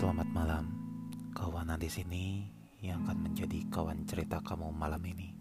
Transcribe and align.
Selamat 0.00 0.32
malam, 0.32 0.64
kawan 1.36 1.76
di 1.76 1.92
sini 1.92 2.48
yang 2.80 3.04
akan 3.04 3.20
menjadi 3.20 3.68
kawan 3.68 4.08
cerita 4.08 4.40
kamu 4.40 4.72
malam 4.72 5.04
ini. 5.04 5.36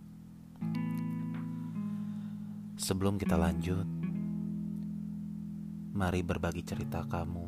Sebelum 2.75 3.15
kita 3.15 3.39
lanjut, 3.39 3.87
mari 5.95 6.27
berbagi 6.27 6.67
cerita 6.67 7.07
kamu 7.07 7.47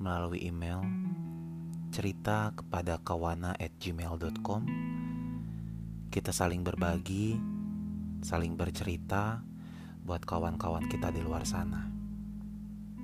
melalui 0.00 0.48
email 0.48 0.80
cerita 1.92 2.56
kepada 2.56 3.04
kawana 3.04 3.52
at 3.60 3.76
gmail.com 3.76 4.64
Kita 6.08 6.32
saling 6.32 6.64
berbagi, 6.64 7.36
saling 8.24 8.56
bercerita 8.56 9.44
buat 10.08 10.24
kawan-kawan 10.24 10.88
kita 10.88 11.12
di 11.12 11.20
luar 11.20 11.44
sana. 11.44 11.84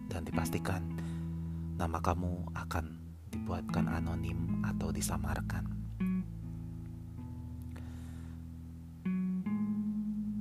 Dan 0.08 0.24
dipastikan 0.24 1.04
nama 1.74 1.98
kamu 1.98 2.54
akan 2.54 2.93
dibuatkan 3.44 3.92
anonim 3.92 4.64
atau 4.64 4.88
disamarkan. 4.88 5.68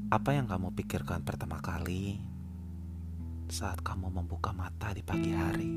Apa 0.08 0.32
yang 0.32 0.48
kamu 0.48 0.72
pikirkan 0.72 1.20
pertama 1.28 1.60
kali 1.60 2.16
saat 3.52 3.84
kamu 3.84 4.08
membuka 4.08 4.56
mata 4.56 4.96
di 4.96 5.04
pagi 5.04 5.36
hari? 5.36 5.72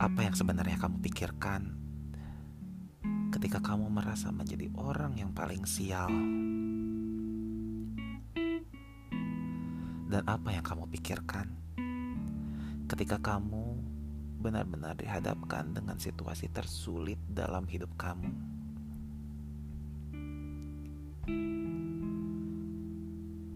Apa 0.00 0.24
yang 0.24 0.32
sebenarnya 0.32 0.80
kamu 0.80 1.04
pikirkan 1.04 1.68
ketika 3.28 3.60
kamu 3.60 3.92
merasa 3.92 4.32
menjadi 4.32 4.72
orang 4.80 5.20
yang 5.20 5.36
paling 5.36 5.68
sial? 5.68 6.08
Dan 10.08 10.24
apa 10.24 10.48
yang 10.48 10.64
kamu 10.64 10.88
pikirkan 10.88 11.63
ketika 12.84 13.16
kamu 13.16 13.80
benar-benar 14.44 14.92
dihadapkan 15.00 15.72
dengan 15.72 15.96
situasi 15.96 16.52
tersulit 16.52 17.16
dalam 17.32 17.64
hidup 17.64 17.88
kamu? 17.96 18.28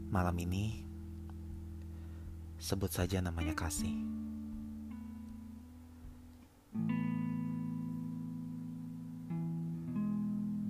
Malam 0.09 0.37
ini, 0.41 0.81
sebut 2.57 2.89
saja 2.89 3.21
namanya 3.21 3.53
kasih. 3.53 3.93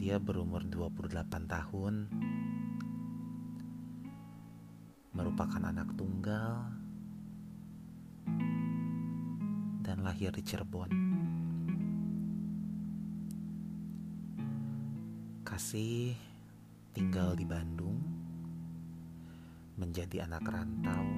Dia 0.02 0.18
berumur 0.18 0.66
28 0.66 1.46
tahun, 1.46 1.94
merupakan 5.14 5.62
anak 5.62 5.94
tunggal, 5.94 6.77
dan 9.88 10.04
lahir 10.04 10.28
di 10.28 10.44
Cirebon. 10.44 10.92
Kasih 15.48 16.12
tinggal 16.92 17.32
di 17.32 17.48
Bandung, 17.48 17.96
menjadi 19.80 20.28
anak 20.28 20.44
rantau, 20.44 21.08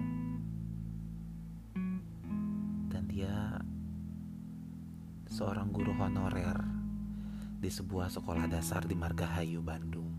dan 2.94 3.10
dia 3.10 3.58
seorang 5.26 5.74
guru 5.74 5.90
honorer 5.98 6.62
di 7.58 7.66
sebuah 7.74 8.06
sekolah 8.06 8.46
dasar 8.46 8.86
di 8.86 8.94
Margahayu, 8.94 9.66
Bandung. 9.66 10.14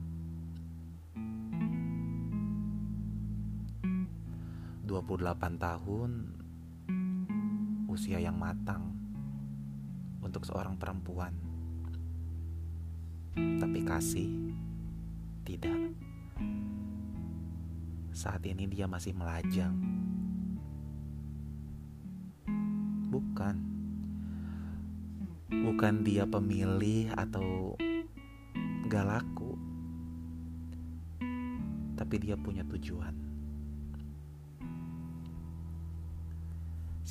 28 4.83 5.55
tahun 5.55 6.40
usia 7.91 8.23
yang 8.23 8.39
matang 8.39 8.95
untuk 10.23 10.47
seorang 10.47 10.79
perempuan. 10.79 11.35
Tapi 13.35 13.79
kasih 13.83 14.31
tidak. 15.43 15.91
Saat 18.15 18.47
ini 18.47 18.63
dia 18.71 18.87
masih 18.87 19.11
melajang. 19.11 19.75
Bukan. 23.11 23.55
Bukan 25.51 25.93
dia 26.07 26.23
pemilih 26.23 27.11
atau 27.11 27.75
gak 28.87 29.03
laku. 29.03 29.59
Tapi 31.99 32.15
dia 32.23 32.39
punya 32.39 32.63
tujuan. 32.71 33.30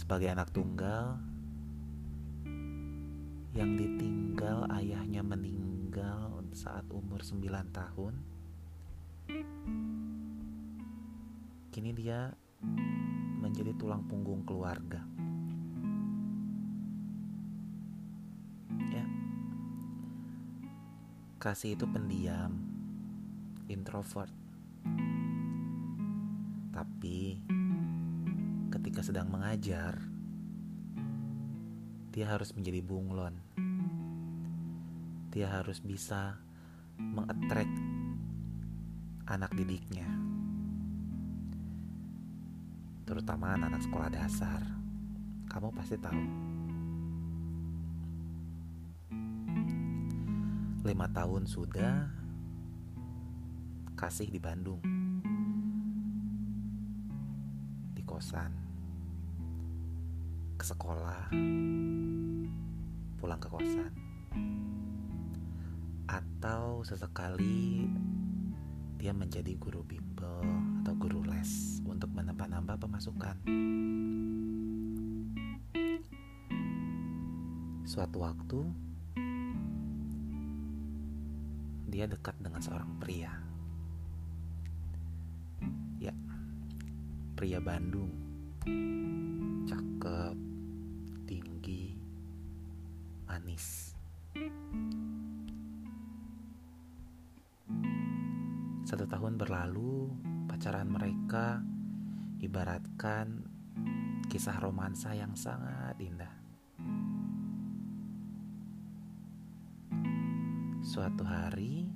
Sebagai 0.01 0.33
anak 0.33 0.49
tunggal 0.57 1.21
yang 3.53 3.77
ditinggal 3.77 4.65
ayahnya 4.73 5.21
meninggal 5.21 6.41
saat 6.57 6.89
umur 6.89 7.21
9 7.21 7.45
tahun. 7.69 8.17
Kini 11.69 11.93
dia 11.93 12.33
menjadi 13.45 13.77
tulang 13.77 14.09
punggung 14.09 14.41
keluarga. 14.49 15.05
Ya. 18.89 19.05
Kasih 21.37 21.77
itu 21.77 21.85
pendiam, 21.85 22.57
introvert. 23.69 24.33
Tapi 26.73 27.37
ketika 29.01 29.17
sedang 29.17 29.33
mengajar, 29.33 29.97
dia 32.13 32.27
harus 32.29 32.53
menjadi 32.53 32.85
bunglon. 32.85 33.33
Dia 35.33 35.49
harus 35.49 35.81
bisa 35.81 36.37
mengattract 37.01 37.73
anak 39.25 39.57
didiknya. 39.57 40.05
Terutama 43.09 43.57
anak-anak 43.57 43.81
sekolah 43.89 44.11
dasar. 44.13 44.61
Kamu 45.49 45.73
pasti 45.73 45.97
tahu. 45.97 46.25
Lima 50.85 51.09
tahun 51.09 51.49
sudah 51.49 52.05
kasih 53.97 54.29
di 54.29 54.37
Bandung. 54.37 54.85
Di 57.97 58.05
kosan. 58.05 58.70
Ke 60.61 60.69
sekolah. 60.77 61.33
Pulang 63.17 63.41
ke 63.41 63.49
kosan. 63.49 63.89
Atau 66.05 66.85
sesekali 66.85 67.89
dia 69.01 69.17
menjadi 69.17 69.57
guru 69.57 69.81
bimbel 69.89 70.45
atau 70.85 70.93
guru 71.01 71.25
les 71.25 71.81
untuk 71.89 72.13
menambah-nambah 72.13 72.77
pemasukan. 72.77 73.41
Suatu 77.89 78.21
waktu, 78.21 78.61
dia 81.89 82.05
dekat 82.05 82.37
dengan 82.37 82.61
seorang 82.61 83.01
pria. 83.01 83.33
Ya, 85.97 86.13
pria 87.33 87.65
Bandung, 87.65 88.13
cakep, 89.65 90.50
manis. 93.41 93.97
Satu 98.85 99.09
tahun 99.09 99.41
berlalu, 99.41 100.13
pacaran 100.45 100.93
mereka 100.93 101.65
ibaratkan 102.45 103.49
kisah 104.29 104.61
romansa 104.61 105.17
yang 105.17 105.33
sangat 105.33 105.97
indah. 105.97 106.35
Suatu 110.85 111.25
hari, 111.25 111.89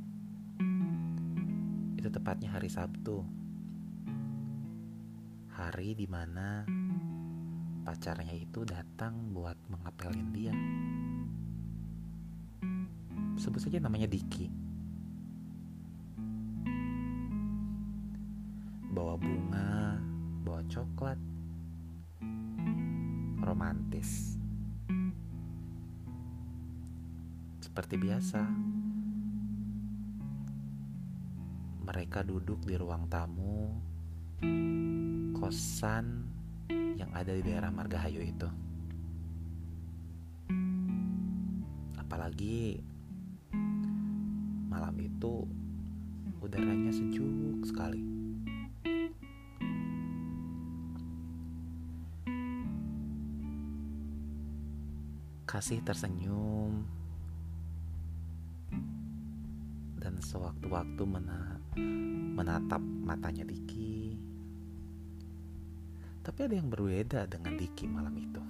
itu 2.01 2.09
tepatnya 2.09 2.57
hari 2.57 2.73
Sabtu, 2.73 3.21
hari 5.53 5.93
di 5.93 6.09
mana 6.09 6.65
pacarnya 7.85 8.33
itu 8.33 8.65
datang 8.65 9.37
buat 9.37 9.61
mengapelin 9.69 10.29
dia. 10.33 10.57
Sebut 13.37 13.61
saja 13.61 13.77
namanya 13.77 14.09
Diki. 14.09 14.49
Bawa 18.89 19.21
bunga, 19.21 20.01
bawa 20.49 20.65
coklat, 20.65 21.21
romantis. 23.45 24.41
Seperti 27.61 28.01
biasa, 28.01 28.41
mereka 31.85 32.25
duduk 32.25 32.65
di 32.65 32.81
ruang 32.81 33.05
tamu, 33.13 33.77
kosan 35.37 36.34
yang 37.05 37.13
ada 37.13 37.37
di 37.37 37.45
daerah 37.45 37.69
Margahayu 37.69 38.25
itu. 38.25 38.49
Apalagi 42.01 42.81
malam 44.73 44.97
itu 44.97 45.45
udaranya 46.41 46.89
sejuk 46.89 47.61
sekali. 47.69 48.01
Kasih 55.45 55.85
tersenyum 55.85 56.89
dan 60.01 60.17
sewaktu-waktu 60.25 61.03
mena 61.05 61.61
menatap 62.33 62.81
matanya 62.81 63.45
Diki. 63.45 64.04
Tapi 66.25 66.41
ada 66.41 66.57
yang 66.57 66.73
berbeda 66.73 67.29
dengan 67.29 67.53
Diki 67.53 67.85
malam 67.85 68.17
itu. 68.17 68.41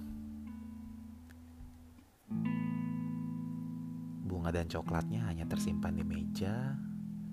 Bunga 4.23 4.55
dan 4.55 4.71
coklatnya 4.71 5.27
hanya 5.27 5.43
tersimpan 5.43 5.99
di 5.99 6.07
meja 6.07 6.71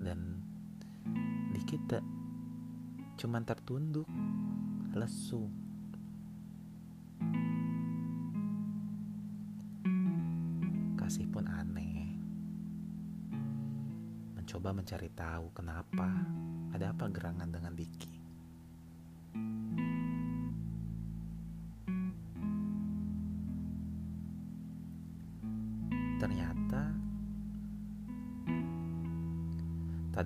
dan 0.03 0.43
Diki 1.55 1.79
tak 1.87 2.03
cuman 3.15 3.47
tertunduk, 3.47 4.09
lesu. 4.91 5.47
Kasih 10.99 11.31
pun 11.31 11.47
aneh. 11.47 12.19
Mencoba 14.35 14.75
mencari 14.75 15.07
tahu 15.15 15.55
kenapa, 15.55 16.11
ada 16.75 16.91
apa 16.91 17.07
gerangan 17.07 17.47
dengan 17.47 17.71
Diki. 17.79 18.22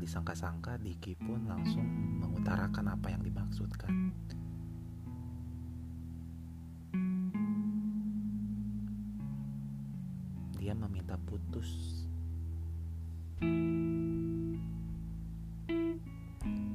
Disangka-sangka 0.07 0.79
Diki 0.79 1.19
pun 1.19 1.51
langsung 1.51 1.83
mengutarakan 2.23 2.95
apa 2.95 3.11
yang 3.11 3.19
dimaksudkan. 3.27 3.91
Dia 10.55 10.71
meminta 10.71 11.19
putus. 11.27 11.67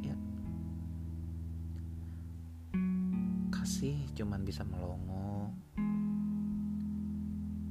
Ya. 0.05 0.17
Kasih 3.49 3.97
cuman 4.13 4.45
bisa 4.45 4.61
melongo. 4.69 5.49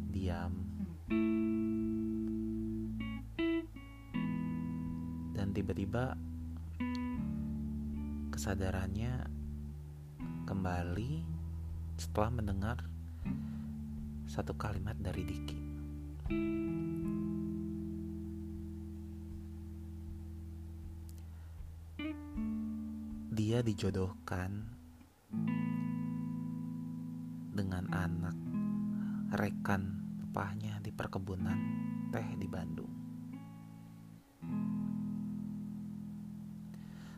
Diam. 0.09 0.60
Tiba-tiba 6.01 6.17
kesadarannya 8.33 9.13
kembali 10.49 11.13
setelah 12.01 12.31
mendengar 12.33 12.77
satu 14.25 14.57
kalimat 14.57 14.97
dari 14.97 15.21
Diki. 15.21 15.59
Dia 23.31 23.59
dijodohkan 23.61 24.51
dengan 27.51 27.85
anak 27.93 28.37
rekan 29.37 29.83
papahnya 30.33 30.81
di 30.81 30.89
perkebunan 30.89 31.59
teh 32.09 32.27
di 32.39 32.47
Bandung. 32.49 33.00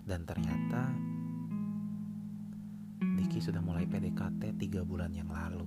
Dan 0.03 0.27
ternyata 0.27 0.91
Diki 2.99 3.39
sudah 3.39 3.63
mulai 3.63 3.87
PDKT 3.87 4.59
tiga 4.59 4.83
bulan 4.83 5.15
yang 5.15 5.31
lalu. 5.31 5.63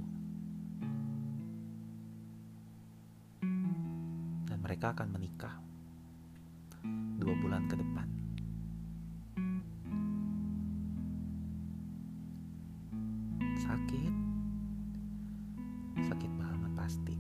Dan 4.45 4.59
mereka 4.61 4.93
akan 4.93 5.09
menikah 5.09 5.57
dua 7.17 7.35
bulan 7.41 7.65
ke 7.65 7.81
depan. 7.81 8.09
Sakit, 13.57 14.15
sakit 16.07 16.33
banget 16.37 16.73
pasti. 16.77 17.17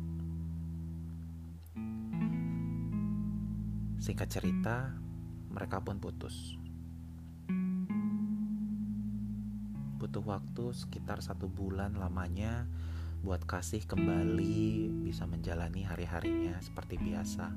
Singkat 4.04 4.28
cerita, 4.28 4.92
mereka 5.48 5.80
pun 5.80 5.96
putus. 5.96 6.65
Butuh 10.16 10.32
waktu 10.32 10.72
sekitar 10.72 11.20
satu 11.20 11.44
bulan 11.44 12.00
lamanya 12.00 12.64
buat 13.20 13.44
kasih 13.44 13.84
kembali 13.84 14.88
bisa 15.04 15.28
menjalani 15.28 15.84
hari-harinya 15.84 16.56
seperti 16.64 16.96
biasa. 16.96 17.52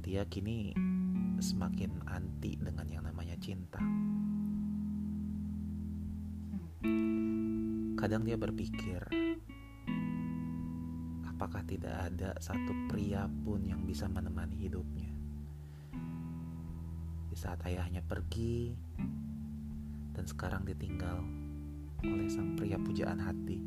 Dia 0.00 0.24
kini 0.24 0.72
semakin 1.44 1.92
anti 2.08 2.56
dengan 2.56 2.88
yang 2.88 3.04
namanya 3.04 3.36
cinta. 3.36 3.84
Kadang 8.00 8.24
dia 8.24 8.40
berpikir, 8.40 9.04
apakah 11.28 11.68
tidak 11.68 12.00
ada 12.00 12.32
satu 12.40 12.72
pria 12.88 13.28
pun 13.44 13.60
yang 13.60 13.84
bisa 13.84 14.08
menemani 14.08 14.56
hidupnya? 14.56 15.12
Di 17.28 17.36
saat 17.36 17.60
ayahnya 17.68 18.00
pergi 18.00 18.72
dan 20.18 20.26
sekarang 20.26 20.66
ditinggal 20.66 21.22
oleh 22.02 22.26
sang 22.26 22.58
pria 22.58 22.74
pujaan 22.74 23.22
hati. 23.22 23.62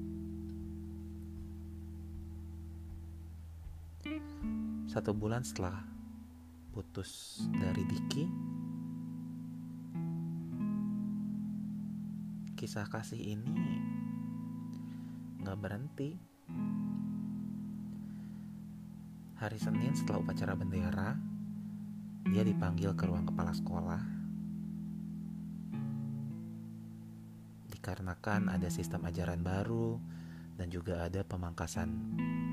Satu 4.91 5.15
bulan 5.15 5.47
setelah 5.47 5.79
putus 6.75 7.39
dari 7.55 7.87
Diki, 7.87 8.27
kisah 12.59 12.83
kasih 12.91 13.39
ini 13.39 13.55
nggak 15.39 15.55
berhenti. 15.55 16.19
Hari 19.39 19.55
Senin 19.55 19.95
setelah 19.95 20.19
upacara 20.19 20.53
bendera, 20.59 21.15
dia 22.27 22.43
dipanggil 22.43 22.91
ke 22.91 23.07
ruang 23.07 23.23
kepala 23.23 23.55
sekolah. 23.55 24.20
Dikarenakan 27.81 28.53
ada 28.53 28.69
sistem 28.69 29.09
ajaran 29.09 29.41
baru 29.41 29.97
dan 30.53 30.69
juga 30.69 31.01
ada 31.01 31.25
pemangkasan 31.25 31.89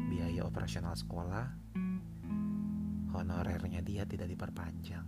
biaya 0.08 0.40
operasional 0.40 0.96
sekolah, 0.96 1.52
honorernya 3.12 3.84
dia 3.84 4.08
tidak 4.08 4.32
diperpanjang. 4.32 5.04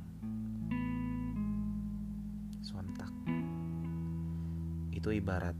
Sontak. 2.60 3.08
Itu 4.92 5.08
ibarat 5.08 5.56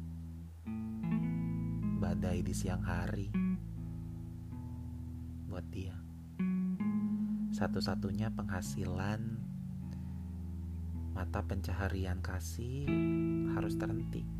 badai 1.97 2.45
di 2.45 2.53
siang 2.53 2.85
hari 2.85 3.33
buat 5.49 5.65
dia. 5.73 5.97
Satu-satunya 7.57 8.29
penghasilan 8.37 9.25
mata 11.17 11.41
pencaharian 11.49 12.21
kasih 12.21 12.85
harus 13.57 13.81
terhenti. 13.81 14.40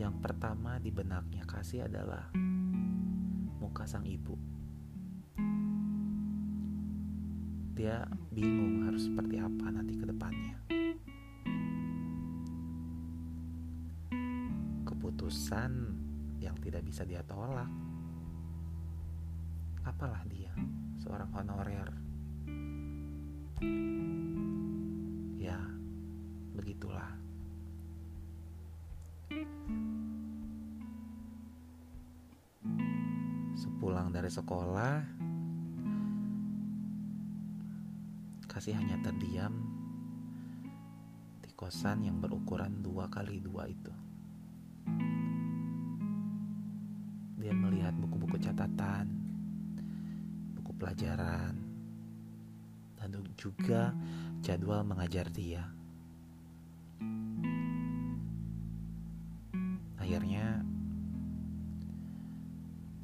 Yang 0.00 0.16
pertama 0.24 0.80
di 0.80 0.88
benaknya 0.88 1.44
kasih 1.44 1.84
adalah 1.84 2.32
muka 3.60 3.84
sang 3.84 4.08
ibu. 4.08 4.32
Dia 7.76 8.08
bingung 8.32 8.88
harus 8.88 9.12
seperti 9.12 9.36
apa 9.36 9.68
nanti 9.68 10.00
ke 10.00 10.08
depannya. 10.08 10.56
Keputusan 14.88 15.72
yang 16.40 16.56
tidak 16.64 16.80
bisa 16.88 17.04
dia 17.04 17.20
tolak. 17.20 17.68
Apalah 19.84 20.24
dia, 20.32 20.56
seorang 20.96 21.28
honorer. 21.36 21.88
Ya, 25.36 25.60
begitulah. 26.56 27.29
Sepulang 33.80 34.12
dari 34.12 34.28
sekolah, 34.28 35.00
kasih 38.44 38.76
hanya 38.76 39.00
terdiam 39.00 39.56
di 41.40 41.48
kosan 41.56 42.04
yang 42.04 42.20
berukuran 42.20 42.84
dua 42.84 43.08
kali 43.08 43.40
dua 43.40 43.72
itu. 43.72 43.88
Dia 47.40 47.56
melihat 47.56 47.96
buku-buku 47.96 48.36
catatan, 48.36 49.08
buku 50.60 50.76
pelajaran, 50.76 51.56
dan 53.00 53.16
juga 53.32 53.96
jadwal 54.44 54.84
mengajar 54.84 55.24
dia. 55.32 55.64
Akhirnya, 59.96 60.49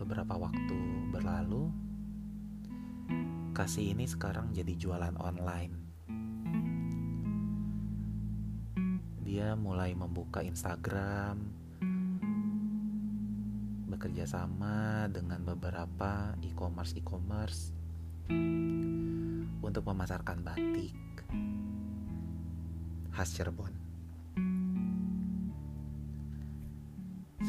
beberapa 0.07 0.39
waktu 0.39 1.11
berlalu, 1.11 1.67
kasih 3.59 3.91
ini 3.91 4.07
sekarang 4.07 4.55
jadi 4.55 4.79
jualan 4.79 5.19
online. 5.19 5.75
Dia 9.27 9.59
mulai 9.59 9.99
membuka 9.99 10.47
Instagram, 10.47 11.43
bekerja 13.91 14.31
sama 14.31 15.11
dengan 15.11 15.43
beberapa 15.43 16.39
e-commerce 16.39 16.95
e-commerce 16.95 17.75
untuk 19.59 19.83
memasarkan 19.91 20.39
batik 20.47 20.95
khas 23.11 23.35
Cirebon. 23.35 23.75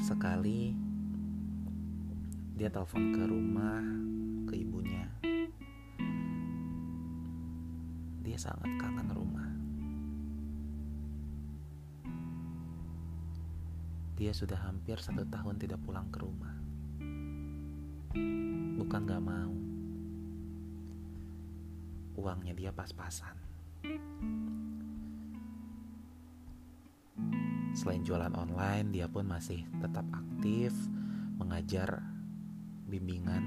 Sekali 0.02 0.87
dia 2.58 2.74
telepon 2.74 3.14
ke 3.14 3.24
rumah 3.30 3.86
ke 4.50 4.58
ibunya. 4.58 5.06
Dia 8.26 8.38
sangat 8.42 8.66
kangen 8.82 9.14
rumah. 9.14 9.46
Dia 14.18 14.34
sudah 14.34 14.58
hampir 14.58 14.98
satu 14.98 15.22
tahun 15.30 15.62
tidak 15.62 15.78
pulang 15.86 16.10
ke 16.10 16.18
rumah. 16.18 16.58
Bukan 18.82 19.06
gak 19.06 19.22
mau. 19.22 19.54
Uangnya 22.18 22.58
dia 22.58 22.74
pas-pasan. 22.74 23.38
Selain 27.78 28.02
jualan 28.02 28.34
online, 28.34 28.90
dia 28.90 29.06
pun 29.06 29.30
masih 29.30 29.62
tetap 29.78 30.10
aktif 30.10 30.74
mengajar 31.38 32.17
bimbingan 32.88 33.44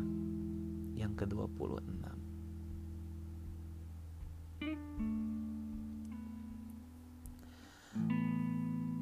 yang 0.98 1.14
ke-26. 1.14 1.86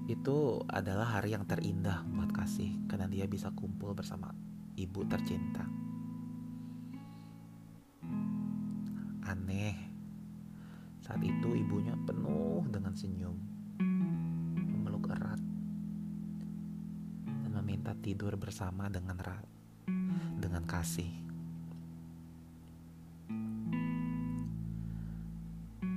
Itu 0.07 0.63
adalah 0.71 1.19
hari 1.19 1.35
yang 1.35 1.43
terindah 1.47 2.07
buat 2.11 2.35
Kasih 2.35 2.75
karena 2.91 3.07
dia 3.07 3.31
bisa 3.31 3.55
kumpul 3.55 3.95
bersama 3.95 4.35
ibu 4.75 5.07
tercinta. 5.07 5.63
Aneh, 9.27 9.86
saat 11.07 11.23
itu 11.23 11.55
ibunya 11.55 11.95
penuh 12.03 12.67
dengan 12.67 12.91
senyum, 12.91 13.39
memeluk 14.59 15.07
erat, 15.07 15.39
dan 17.47 17.51
meminta 17.63 17.95
tidur 18.03 18.35
bersama 18.35 18.91
dengan 18.91 19.15
dengan 20.43 20.67
kasih. 20.67 21.07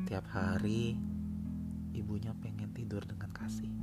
Tiap 0.05 0.25
hari 0.29 0.93
ibunya 1.97 2.29
pengen 2.37 2.69
tidur 2.77 3.01
dengan 3.01 3.33
kasih. 3.33 3.73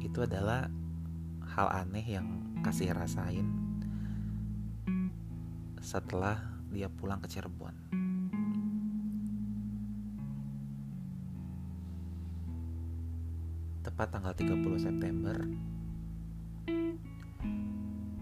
Itu 0.00 0.24
adalah 0.24 0.72
hal 1.52 1.68
aneh 1.84 2.06
yang 2.08 2.28
kasih 2.64 2.96
rasain 2.96 3.44
setelah 5.84 6.53
dia 6.74 6.90
pulang 6.90 7.22
ke 7.22 7.30
Cirebon. 7.30 7.74
Tepat 13.86 14.08
tanggal 14.10 14.34
30 14.34 14.82
September, 14.82 15.38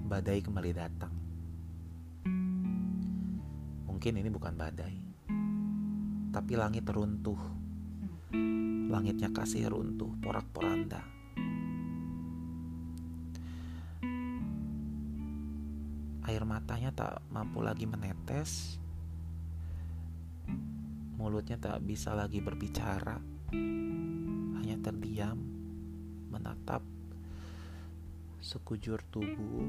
badai 0.05 0.45
kembali 0.45 0.71
datang. 0.77 1.15
Mungkin 3.89 4.21
ini 4.21 4.29
bukan 4.29 4.53
badai, 4.53 4.95
tapi 6.29 6.53
langit 6.61 6.85
runtuh. 6.85 7.41
Langitnya 8.93 9.33
kasih 9.33 9.73
runtuh, 9.73 10.13
porak-poranda. 10.21 11.12
Air 16.33 16.49
matanya 16.49 16.89
tak 16.97 17.21
mampu 17.29 17.61
lagi 17.61 17.85
menetes. 17.85 18.81
Mulutnya 21.21 21.61
tak 21.61 21.85
bisa 21.85 22.17
lagi 22.17 22.41
berbicara. 22.41 23.21
Hanya 24.57 24.81
terdiam, 24.81 25.37
menatap 26.33 26.81
sekujur 28.41 29.05
tubuh 29.13 29.69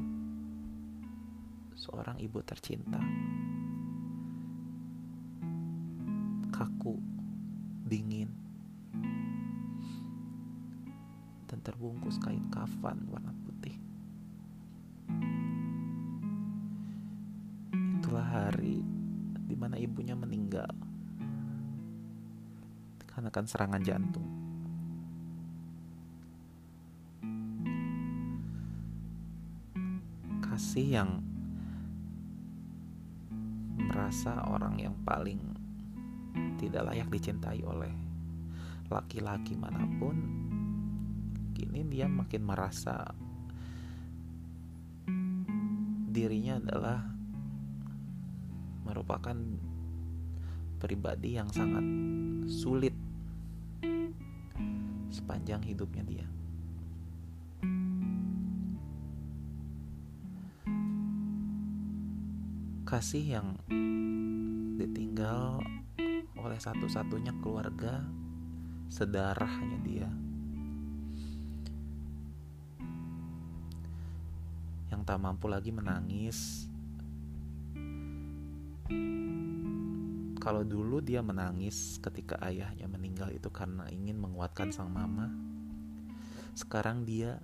seorang 1.75 2.23
ibu 2.23 2.39
tercinta. 2.47 3.03
kaku, 6.53 6.95
dingin, 7.89 8.29
dan 11.49 11.59
terbungkus 11.65 12.21
kain 12.21 12.45
kafan 12.53 13.03
warna 13.09 13.33
putih. 13.43 13.73
Ibunya 20.03 20.19
meninggal 20.19 20.67
karena 23.07 23.31
kan 23.31 23.47
serangan 23.47 23.79
jantung. 23.87 24.27
Kasih 30.43 30.99
yang 30.99 31.23
merasa 33.79 34.43
orang 34.43 34.75
yang 34.75 34.91
paling 35.07 35.39
tidak 36.59 36.91
layak 36.91 37.07
dicintai 37.07 37.63
oleh 37.63 37.95
laki-laki 38.91 39.55
mana 39.55 39.87
pun 40.03 40.19
kini 41.55 41.87
dia 41.87 42.11
makin 42.11 42.43
merasa 42.43 43.07
dirinya 46.11 46.59
adalah 46.59 46.99
merupakan 48.83 49.39
pribadi 50.83 51.39
yang 51.39 51.47
sangat 51.47 51.79
sulit 52.51 52.91
sepanjang 55.07 55.63
hidupnya 55.63 56.03
dia. 56.03 56.27
Kasih 62.83 63.39
yang 63.39 63.55
ditinggal 64.75 65.63
oleh 66.35 66.59
satu-satunya 66.59 67.31
keluarga 67.39 68.03
sedarahnya 68.91 69.79
dia. 69.87 70.09
Yang 74.91 75.01
tak 75.07 75.17
mampu 75.23 75.47
lagi 75.47 75.71
menangis 75.71 76.67
Kalau 80.43 80.59
dulu 80.67 80.99
dia 80.99 81.23
menangis 81.23 82.03
ketika 82.03 82.35
ayahnya 82.43 82.83
meninggal 82.91 83.31
itu 83.31 83.47
karena 83.47 83.87
ingin 83.87 84.19
menguatkan 84.19 84.75
sang 84.75 84.91
mama, 84.91 85.31
sekarang 86.51 87.07
dia 87.07 87.39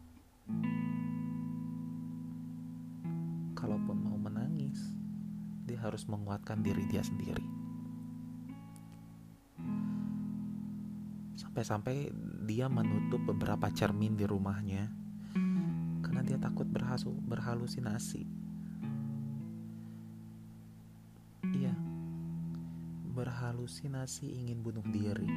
kalaupun 3.55 4.03
mau 4.03 4.19
menangis, 4.19 4.75
dia 5.63 5.79
harus 5.79 6.03
menguatkan 6.11 6.59
diri 6.59 6.83
dia 6.91 6.99
sendiri. 6.99 7.47
Sampai-sampai 11.39 12.11
dia 12.43 12.67
menutup 12.67 13.23
beberapa 13.23 13.71
cermin 13.71 14.19
di 14.19 14.27
rumahnya 14.27 14.91
karena 16.03 16.19
dia 16.19 16.35
takut 16.35 16.67
berhalusinasi 17.23 18.38
berhalusinasi 23.39 24.35
ingin 24.35 24.59
bunuh 24.59 24.83
diri. 24.91 25.31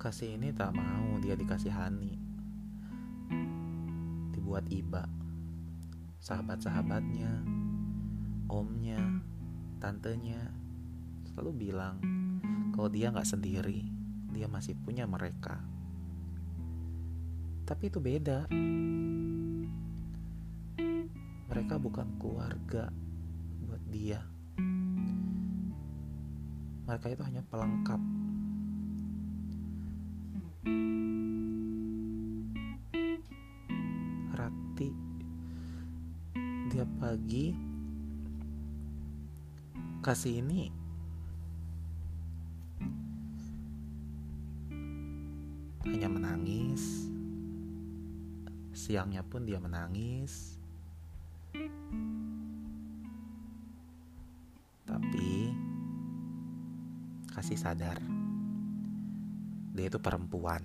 Kasih 0.00 0.40
ini 0.40 0.56
tak 0.56 0.72
mau 0.72 1.20
dia 1.20 1.36
dikasihani. 1.36 2.16
Dibuat 4.32 4.64
iba. 4.72 5.04
Sahabat-sahabatnya, 6.24 7.44
omnya, 8.48 9.20
tantenya 9.76 10.40
selalu 11.28 11.68
bilang 11.68 12.00
kalau 12.72 12.88
dia 12.88 13.12
nggak 13.12 13.28
sendiri, 13.28 13.84
dia 14.32 14.48
masih 14.48 14.80
punya 14.80 15.04
mereka. 15.04 15.60
Tapi 17.68 17.92
itu 17.92 18.00
beda 18.00 18.48
mereka 21.52 21.76
bukan 21.76 22.08
keluarga 22.16 22.88
buat 23.68 23.84
dia. 23.92 24.24
Mereka 26.88 27.12
itu 27.12 27.20
hanya 27.28 27.44
pelengkap. 27.44 28.00
Rati 34.32 34.90
dia 36.72 36.88
pagi 36.96 37.52
kasih 40.00 40.40
ini. 40.40 40.72
Hanya 45.84 46.08
menangis. 46.08 47.12
Siangnya 48.72 49.20
pun 49.20 49.44
dia 49.44 49.60
menangis 49.60 50.61
tapi 54.88 55.52
kasih 57.28 57.60
sadar 57.60 58.00
dia 59.76 59.86
itu 59.92 60.00
perempuan 60.00 60.64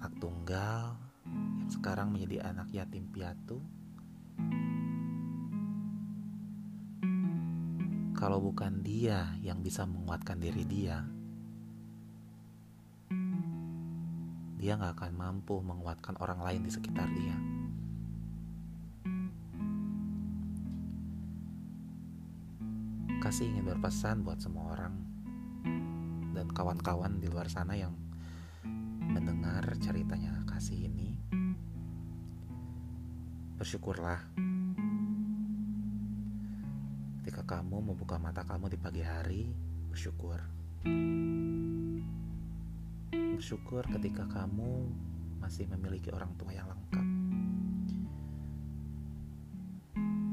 anak 0.00 0.16
tunggal 0.16 0.96
yang 1.28 1.68
sekarang 1.68 2.16
menjadi 2.16 2.48
anak 2.48 2.72
yatim 2.72 3.04
piatu 3.12 3.60
kalau 8.16 8.40
bukan 8.40 8.80
dia 8.80 9.36
yang 9.44 9.60
bisa 9.60 9.84
menguatkan 9.84 10.40
diri 10.40 10.64
dia 10.64 11.04
dia 14.60 14.76
nggak 14.76 14.92
akan 14.96 15.12
mampu 15.16 15.56
menguatkan 15.64 16.20
orang 16.20 16.44
lain 16.44 16.68
di 16.68 16.70
sekitar 16.72 17.08
dia. 17.16 17.59
Kasih 23.30 23.46
ingin 23.46 23.62
berpesan 23.62 24.26
buat 24.26 24.42
semua 24.42 24.74
orang 24.74 25.06
dan 26.34 26.50
kawan-kawan 26.50 27.22
di 27.22 27.30
luar 27.30 27.46
sana 27.46 27.78
yang 27.78 27.94
mendengar 29.06 29.62
ceritanya 29.78 30.42
kasih 30.50 30.90
ini. 30.90 31.14
Bersyukurlah 33.54 34.18
ketika 37.22 37.46
kamu 37.46 37.94
membuka 37.94 38.18
mata 38.18 38.42
kamu 38.42 38.66
di 38.74 38.78
pagi 38.82 39.06
hari, 39.06 39.46
bersyukur. 39.94 40.42
Bersyukur 43.14 43.86
ketika 43.94 44.26
kamu 44.26 44.90
masih 45.38 45.70
memiliki 45.70 46.10
orang 46.10 46.34
tua 46.34 46.50
yang 46.50 46.66
lengkap. 46.66 47.06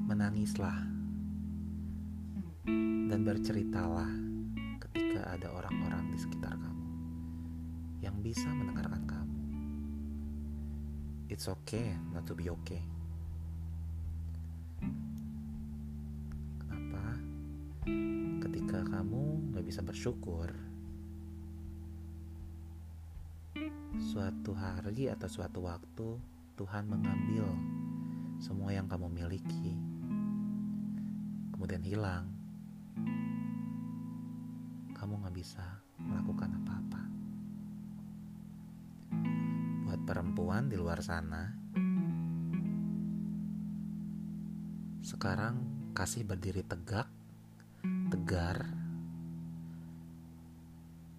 Menangislah 0.09 0.96
dan 3.07 3.23
berceritalah 3.23 4.11
ketika 4.83 5.23
ada 5.31 5.47
orang-orang 5.55 6.11
di 6.11 6.19
sekitar 6.19 6.51
kamu 6.59 6.87
yang 8.03 8.19
bisa 8.19 8.51
mendengarkan 8.51 9.03
kamu. 9.07 9.39
It's 11.31 11.47
okay 11.47 11.95
not 12.11 12.27
to 12.27 12.35
be 12.35 12.51
okay. 12.51 12.83
Kenapa? 16.59 17.15
Ketika 18.43 18.83
kamu 18.83 19.55
gak 19.55 19.63
bisa 19.63 19.79
bersyukur, 19.79 20.51
suatu 24.03 24.51
hari 24.51 25.07
atau 25.07 25.31
suatu 25.31 25.63
waktu 25.63 26.19
Tuhan 26.59 26.91
mengambil 26.91 27.47
semua 28.43 28.75
yang 28.75 28.91
kamu 28.91 29.07
miliki, 29.07 29.79
kemudian 31.55 31.81
hilang 31.87 32.36
kamu 34.97 35.23
gak 35.23 35.37
bisa 35.37 35.65
melakukan 36.01 36.51
apa-apa. 36.61 37.01
Buat 39.87 40.01
perempuan 40.03 40.67
di 40.67 40.75
luar 40.75 40.99
sana, 40.99 41.47
sekarang 44.99 45.63
kasih 45.95 46.27
berdiri 46.27 46.65
tegak, 46.67 47.07
tegar, 48.11 48.67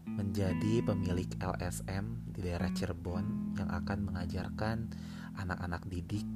menjadi 0.05 0.85
pemilik 0.85 1.31
LSM 1.41 2.35
di 2.35 2.45
daerah 2.45 2.69
Cirebon 2.75 3.57
yang 3.57 3.71
akan 3.71 3.99
mengajarkan 4.11 4.91
anak-anak 5.39 5.87
didik 5.87 6.27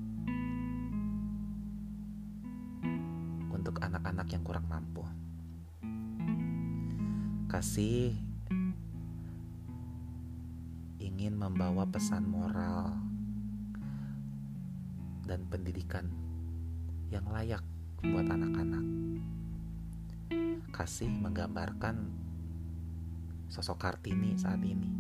untuk 3.51 3.77
anak-anak 3.83 4.27
yang 4.31 4.43
kurang 4.47 4.71
mampu 4.71 5.03
kasih 7.63 8.11
ingin 10.99 11.39
membawa 11.39 11.87
pesan 11.87 12.27
moral 12.27 12.91
dan 15.31 15.47
pendidikan 15.47 16.11
yang 17.15 17.23
layak 17.31 17.63
buat 18.03 18.27
anak-anak. 18.27 18.83
Kasih 20.75 21.07
menggambarkan 21.07 22.11
sosok 23.47 23.79
Kartini 23.79 24.35
saat 24.35 24.59
ini. 24.67 24.91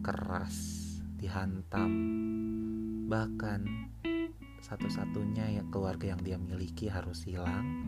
Keras, 0.00 0.56
dihantam, 1.20 1.92
bahkan 3.04 3.68
satu-satunya 4.64 5.60
ya 5.60 5.62
keluarga 5.68 6.16
yang 6.16 6.24
dia 6.24 6.40
miliki 6.40 6.88
harus 6.88 7.28
hilang 7.28 7.84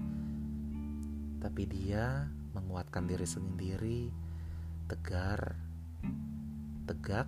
tapi 1.43 1.67
dia 1.67 2.31
menguatkan 2.55 3.11
diri 3.11 3.27
sendiri, 3.27 4.07
tegar, 4.87 5.59
tegak, 6.87 7.27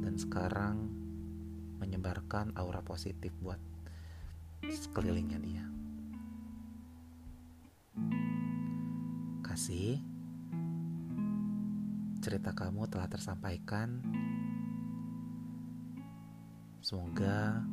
dan 0.00 0.14
sekarang 0.16 0.88
menyebarkan 1.84 2.56
aura 2.56 2.80
positif 2.80 3.28
buat 3.44 3.60
sekelilingnya 4.64 5.38
dia. 5.44 5.64
Kasih, 9.44 10.00
cerita 12.24 12.56
kamu 12.56 12.88
telah 12.88 13.04
tersampaikan. 13.12 14.00
Semoga 16.80 17.68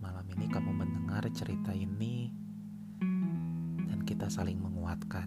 malam 0.00 0.24
ini 0.32 0.46
kamu 0.48 0.70
mendengar 0.72 1.24
cerita 1.32 1.72
ini 1.72 2.46
kita 4.06 4.30
saling 4.30 4.62
menguatkan. 4.62 5.26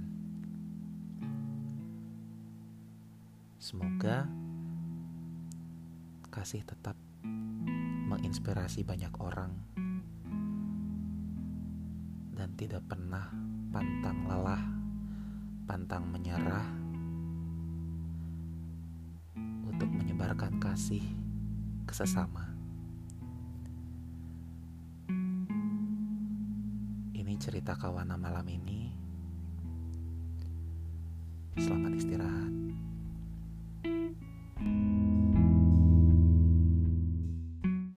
Semoga 3.60 4.23
kasih 6.32 6.63
tetap 6.63 6.95
menginspirasi 8.08 8.88
banyak 8.88 9.12
orang 9.19 9.51
dan 12.39 12.55
tidak 12.55 12.88
pernah 12.88 13.27
pantang 13.75 14.32
lelah, 14.32 14.63
pantang 15.67 16.08
menyerah 16.08 16.65
untuk 19.67 19.91
menyebarkan 19.91 20.55
kasih 20.63 21.03
ke 21.84 21.91
sesama. 21.91 22.48
Cerita 27.49 27.73
kawana 27.73 28.13
malam 28.13 28.45
ini. 28.45 28.93
Selamat 31.57 31.97
istirahat. 31.97 32.59